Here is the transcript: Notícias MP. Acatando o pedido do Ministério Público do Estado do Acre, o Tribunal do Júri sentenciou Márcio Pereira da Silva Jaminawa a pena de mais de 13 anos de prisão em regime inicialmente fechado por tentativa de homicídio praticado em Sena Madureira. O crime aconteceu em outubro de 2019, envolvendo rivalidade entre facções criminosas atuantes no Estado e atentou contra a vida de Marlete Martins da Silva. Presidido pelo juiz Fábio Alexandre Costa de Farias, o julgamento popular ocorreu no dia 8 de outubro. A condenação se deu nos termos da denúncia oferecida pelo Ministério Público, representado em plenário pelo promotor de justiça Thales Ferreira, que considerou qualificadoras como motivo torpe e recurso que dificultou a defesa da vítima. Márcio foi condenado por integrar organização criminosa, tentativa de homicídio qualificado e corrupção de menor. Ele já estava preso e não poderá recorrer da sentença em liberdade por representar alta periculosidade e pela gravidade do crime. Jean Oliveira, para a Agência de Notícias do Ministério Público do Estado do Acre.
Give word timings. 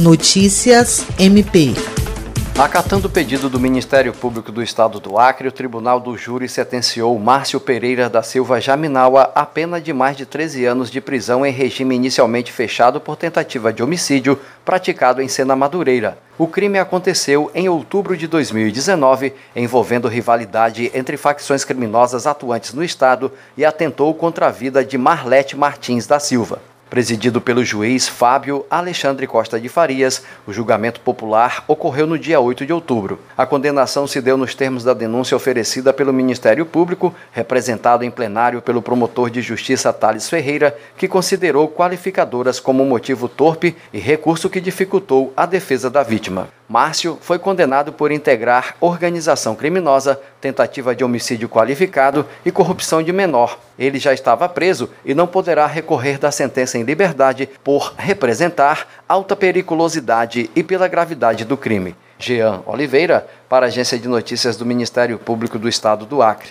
Notícias 0.00 1.04
MP. 1.18 1.74
Acatando 2.56 3.08
o 3.08 3.10
pedido 3.10 3.50
do 3.50 3.58
Ministério 3.58 4.12
Público 4.12 4.52
do 4.52 4.62
Estado 4.62 5.00
do 5.00 5.18
Acre, 5.18 5.48
o 5.48 5.52
Tribunal 5.52 5.98
do 5.98 6.16
Júri 6.16 6.48
sentenciou 6.48 7.18
Márcio 7.18 7.58
Pereira 7.58 8.08
da 8.08 8.22
Silva 8.22 8.60
Jaminawa 8.60 9.32
a 9.34 9.44
pena 9.44 9.80
de 9.80 9.92
mais 9.92 10.16
de 10.16 10.24
13 10.24 10.66
anos 10.66 10.88
de 10.88 11.00
prisão 11.00 11.44
em 11.44 11.50
regime 11.50 11.96
inicialmente 11.96 12.52
fechado 12.52 13.00
por 13.00 13.16
tentativa 13.16 13.72
de 13.72 13.82
homicídio 13.82 14.38
praticado 14.64 15.20
em 15.20 15.26
Sena 15.26 15.56
Madureira. 15.56 16.16
O 16.38 16.46
crime 16.46 16.78
aconteceu 16.78 17.50
em 17.52 17.68
outubro 17.68 18.16
de 18.16 18.28
2019, 18.28 19.32
envolvendo 19.56 20.06
rivalidade 20.06 20.92
entre 20.94 21.16
facções 21.16 21.64
criminosas 21.64 22.24
atuantes 22.24 22.72
no 22.72 22.84
Estado 22.84 23.32
e 23.56 23.64
atentou 23.64 24.14
contra 24.14 24.46
a 24.46 24.52
vida 24.52 24.84
de 24.84 24.96
Marlete 24.96 25.56
Martins 25.56 26.06
da 26.06 26.20
Silva. 26.20 26.67
Presidido 26.90 27.38
pelo 27.38 27.62
juiz 27.62 28.08
Fábio 28.08 28.64
Alexandre 28.70 29.26
Costa 29.26 29.60
de 29.60 29.68
Farias, 29.68 30.22
o 30.46 30.52
julgamento 30.54 31.00
popular 31.00 31.62
ocorreu 31.68 32.06
no 32.06 32.18
dia 32.18 32.40
8 32.40 32.64
de 32.64 32.72
outubro. 32.72 33.20
A 33.36 33.44
condenação 33.44 34.06
se 34.06 34.22
deu 34.22 34.38
nos 34.38 34.54
termos 34.54 34.84
da 34.84 34.94
denúncia 34.94 35.36
oferecida 35.36 35.92
pelo 35.92 36.14
Ministério 36.14 36.64
Público, 36.64 37.14
representado 37.30 38.04
em 38.04 38.10
plenário 38.10 38.62
pelo 38.62 38.80
promotor 38.80 39.28
de 39.28 39.42
justiça 39.42 39.92
Thales 39.92 40.30
Ferreira, 40.30 40.74
que 40.96 41.06
considerou 41.06 41.68
qualificadoras 41.68 42.58
como 42.58 42.86
motivo 42.86 43.28
torpe 43.28 43.76
e 43.92 43.98
recurso 43.98 44.48
que 44.48 44.60
dificultou 44.60 45.30
a 45.36 45.44
defesa 45.44 45.90
da 45.90 46.02
vítima. 46.02 46.48
Márcio 46.66 47.18
foi 47.20 47.38
condenado 47.38 47.92
por 47.92 48.10
integrar 48.10 48.76
organização 48.80 49.54
criminosa, 49.54 50.18
tentativa 50.40 50.94
de 50.94 51.04
homicídio 51.04 51.50
qualificado 51.50 52.24
e 52.46 52.50
corrupção 52.50 53.02
de 53.02 53.12
menor. 53.12 53.58
Ele 53.78 53.98
já 53.98 54.12
estava 54.12 54.48
preso 54.48 54.90
e 55.04 55.14
não 55.14 55.26
poderá 55.26 55.66
recorrer 55.66 56.18
da 56.18 56.30
sentença 56.30 56.76
em 56.76 56.82
liberdade 56.82 57.48
por 57.62 57.94
representar 57.96 58.88
alta 59.08 59.36
periculosidade 59.36 60.50
e 60.56 60.62
pela 60.62 60.88
gravidade 60.88 61.44
do 61.44 61.56
crime. 61.56 61.94
Jean 62.18 62.62
Oliveira, 62.66 63.26
para 63.48 63.66
a 63.66 63.68
Agência 63.68 63.98
de 63.98 64.08
Notícias 64.08 64.56
do 64.56 64.66
Ministério 64.66 65.18
Público 65.18 65.58
do 65.58 65.68
Estado 65.68 66.04
do 66.04 66.20
Acre. 66.20 66.50